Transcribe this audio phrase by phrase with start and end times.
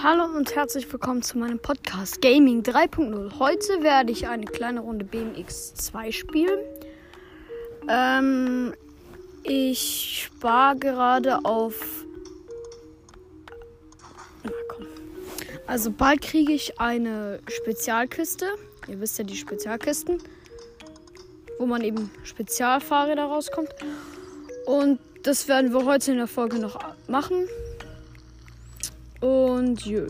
[0.00, 3.38] Hallo und herzlich willkommen zu meinem Podcast Gaming 3.0.
[3.38, 6.58] Heute werde ich eine kleine Runde BMX 2 spielen.
[7.88, 8.74] Ähm,
[9.42, 12.04] ich spare gerade auf.
[14.42, 14.86] Na komm.
[15.66, 18.46] Also bald kriege ich eine Spezialkiste.
[18.88, 20.18] Ihr wisst ja die Spezialkisten,
[21.58, 23.70] wo man eben Spezialfahrräder rauskommt.
[24.66, 26.78] Und das werden wir heute in der Folge noch
[27.08, 27.46] machen.
[29.22, 30.08] Und jö.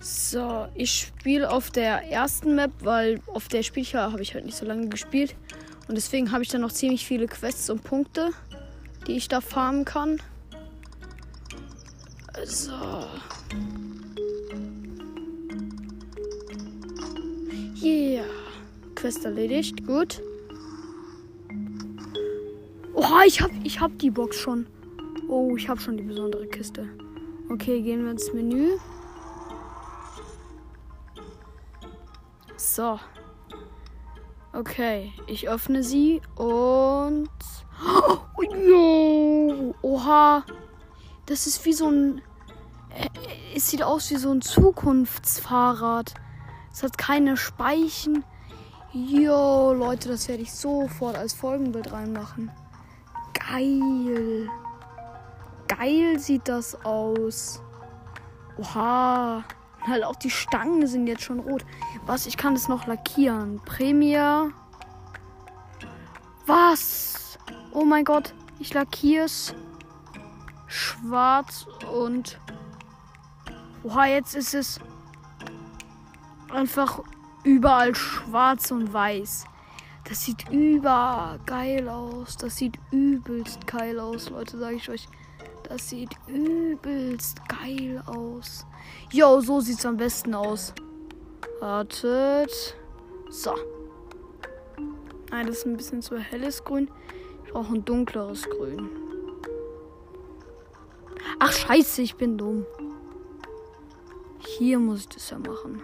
[0.00, 4.56] So, ich spiele auf der ersten Map, weil auf der spiele habe ich halt nicht
[4.56, 5.34] so lange gespielt.
[5.88, 8.30] Und deswegen habe ich dann noch ziemlich viele Quests und Punkte,
[9.06, 10.20] die ich da farmen kann.
[12.44, 12.72] So.
[17.82, 18.24] Yeah.
[18.94, 19.86] Quest erledigt.
[19.86, 20.22] Gut.
[22.94, 24.66] Oha, ich hab, ich hab die Box schon.
[25.34, 26.86] Oh, ich habe schon die besondere Kiste.
[27.48, 28.76] Okay, gehen wir ins Menü.
[32.58, 33.00] So.
[34.52, 37.30] Okay, ich öffne sie und.
[37.82, 39.74] Oh, yo!
[39.80, 40.44] Oha!
[41.24, 42.20] Das ist wie so ein.
[42.90, 43.08] Äh,
[43.56, 46.12] es sieht aus wie so ein Zukunftsfahrrad.
[46.70, 48.22] Es hat keine Speichen.
[48.92, 52.50] Jo, Leute, das werde ich sofort als Folgenbild reinmachen.
[53.32, 54.50] Geil
[55.82, 57.60] geil sieht das aus.
[58.56, 59.44] Oha.
[59.84, 61.64] Halt auch die Stangen sind jetzt schon rot.
[62.06, 62.26] Was?
[62.26, 63.60] Ich kann es noch lackieren.
[63.64, 64.52] Premier.
[66.46, 67.36] Was?
[67.72, 68.32] Oh mein Gott.
[68.60, 69.54] Ich lackiere es.
[70.68, 72.38] Schwarz und.
[73.82, 74.78] Oha, jetzt ist es
[76.52, 77.02] einfach
[77.42, 79.46] überall schwarz und weiß.
[80.04, 82.36] Das sieht über geil aus.
[82.36, 85.08] Das sieht übelst geil aus, Leute, sage ich euch.
[85.72, 88.66] Das sieht übelst geil aus.
[89.10, 90.74] Jo, so sieht's am besten aus.
[91.60, 92.76] Wartet.
[93.30, 93.54] So.
[95.30, 96.90] Nein, das ist ein bisschen zu helles Grün.
[97.46, 98.90] Ich brauche ein dunkleres Grün.
[101.38, 102.66] Ach, scheiße, ich bin dumm.
[104.40, 105.80] Hier muss ich das ja machen.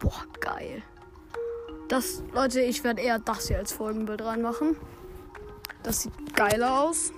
[0.00, 0.82] Boah, geil.
[1.86, 4.74] Das, Leute, ich werde eher das hier als Folgenbild reinmachen.
[5.84, 7.12] Das sieht geiler aus.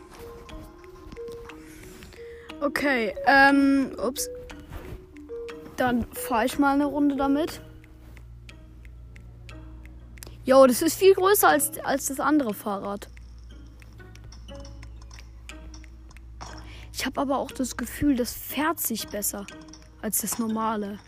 [2.65, 4.27] Okay, ähm, ups.
[5.77, 7.61] Dann fahre ich mal eine Runde damit.
[10.47, 13.09] Jo, das ist viel größer als, als das andere Fahrrad.
[16.95, 19.45] Ich habe aber auch das Gefühl, das fährt sich besser
[20.01, 20.99] als das normale.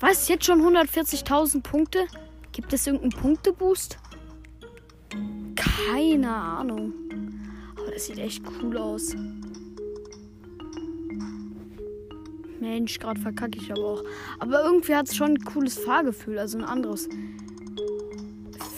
[0.00, 0.26] Was?
[0.26, 2.08] Jetzt schon 140.000 Punkte?
[2.50, 3.96] Gibt es irgendeinen Punkteboost?
[5.54, 6.92] Keine Ahnung.
[7.78, 9.14] Aber das sieht echt cool aus.
[12.60, 14.04] Mensch, gerade verkacke ich aber auch.
[14.38, 17.08] Aber irgendwie hat es schon ein cooles Fahrgefühl, also ein anderes.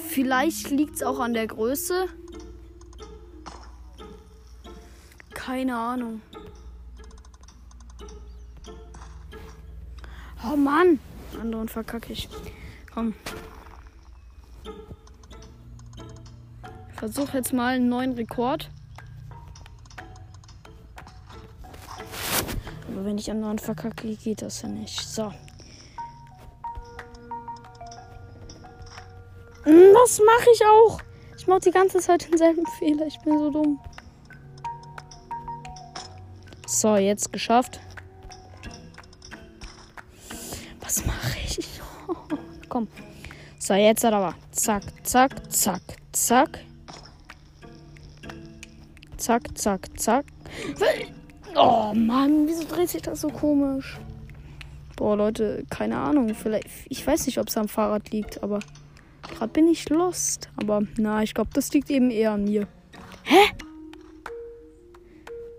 [0.09, 2.07] Vielleicht liegt es auch an der Größe.
[5.35, 6.21] Keine Ahnung.
[10.45, 10.99] Oh Mann!
[11.41, 12.29] Anderen verkacke ich.
[12.93, 13.15] Komm.
[16.91, 18.71] Ich versuche jetzt mal einen neuen Rekord.
[22.99, 25.01] Aber wenn ich anderen verkacke, geht das ja nicht.
[25.01, 25.33] So.
[29.63, 31.01] Hm, das mache ich auch.
[31.37, 33.07] Ich mache die ganze Zeit denselben Fehler.
[33.07, 33.79] Ich bin so dumm.
[36.67, 37.79] So, jetzt geschafft.
[40.81, 41.81] Was mache ich?
[42.69, 42.89] Komm.
[43.61, 44.35] So, jetzt aber.
[44.51, 46.59] Zack, zack, zack, zack.
[49.17, 50.25] Zack, zack, zack.
[51.61, 53.99] Oh Mann, wieso dreht sich das so komisch?
[54.97, 56.33] Boah, Leute, keine Ahnung.
[56.35, 58.61] Vielleicht, ich weiß nicht, ob es am Fahrrad liegt, aber
[59.23, 60.49] gerade bin ich lost.
[60.57, 62.69] Aber na, ich glaube, das liegt eben eher an mir.
[63.25, 63.51] Hä?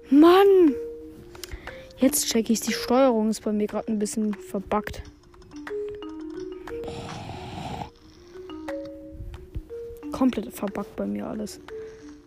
[0.10, 0.74] Mann!
[1.98, 5.04] Jetzt checke ich, die Steuerung ist bei mir gerade ein bisschen verbuggt.
[10.14, 11.60] Komplett verbuggt bei mir alles.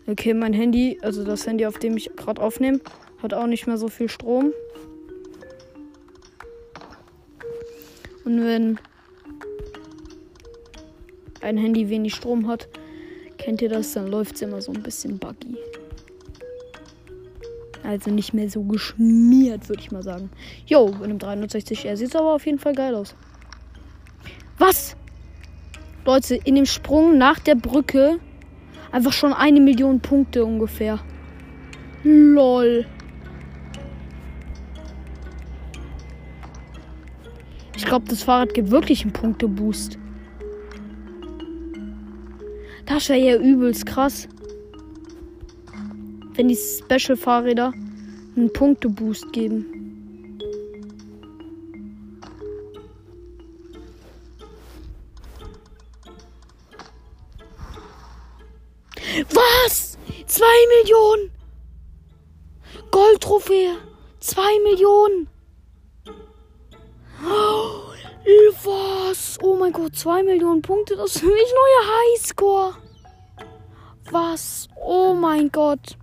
[0.06, 2.80] Okay, mein Handy, also das Handy, auf dem ich gerade aufnehme,
[3.22, 4.52] hat auch nicht mehr so viel Strom.
[8.24, 8.78] Und wenn
[11.40, 12.68] ein Handy wenig Strom hat,
[13.38, 15.56] kennt ihr das, dann läuft es immer so ein bisschen buggy.
[17.82, 20.30] Also nicht mehr so geschmiert, würde ich mal sagen.
[20.66, 23.16] Jo, in einem 360R sieht es aber auf jeden Fall geil aus.
[24.58, 24.96] Was?
[26.04, 28.20] Leute, in dem Sprung nach der Brücke
[28.92, 31.00] einfach schon eine Million Punkte ungefähr.
[32.04, 32.86] Lol.
[37.82, 39.98] Ich glaube, das Fahrrad gibt wirklich einen Punkteboost.
[42.86, 44.28] Das wäre ja übelst krass.
[46.34, 47.72] Wenn die Special-Fahrräder
[48.36, 49.66] einen Punkteboost geben.
[59.28, 59.98] Was?
[60.28, 60.44] Zwei
[60.78, 61.32] Millionen!
[62.92, 63.76] Goldtrophäe!
[64.20, 65.31] Zwei Millionen!
[69.44, 72.74] Oh mein Gott, zwei Millionen Punkte, das ist für mich neuer Highscore.
[74.12, 74.68] Was?
[74.76, 75.98] Oh mein Gott.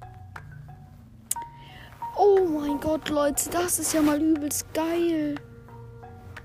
[2.18, 5.36] Oh mein Gott, Leute, das ist ja mal übelst geil.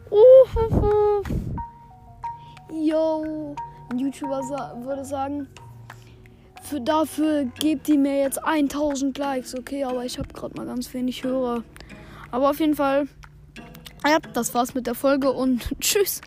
[0.09, 1.21] Oh,
[2.73, 3.57] Yo,
[3.91, 5.49] ein YouTuber sa würde sagen,
[6.63, 9.83] für dafür gebt ihr mir jetzt 1000 Likes, okay?
[9.83, 11.65] Aber ich habe gerade mal ganz wenig Hörer.
[12.31, 13.09] Aber auf jeden Fall,
[14.07, 16.21] ja, das war's mit der Folge und tschüss.